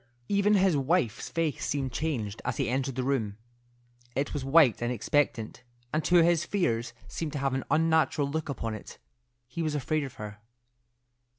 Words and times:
Even 0.27 0.55
his 0.55 0.75
wife's 0.75 1.29
face 1.29 1.63
seemed 1.63 1.91
changed 1.91 2.41
as 2.43 2.57
he 2.57 2.67
entered 2.67 2.95
the 2.95 3.03
room. 3.03 3.37
It 4.15 4.33
was 4.33 4.43
white 4.43 4.81
and 4.81 4.91
expectant, 4.91 5.61
and 5.93 6.03
to 6.05 6.23
his 6.23 6.43
fears 6.43 6.93
seemed 7.07 7.33
to 7.33 7.37
have 7.37 7.53
an 7.53 7.65
unnatural 7.69 8.27
look 8.27 8.49
upon 8.49 8.73
it. 8.73 8.97
He 9.47 9.61
was 9.61 9.75
afraid 9.75 10.03
of 10.03 10.15
her. 10.15 10.39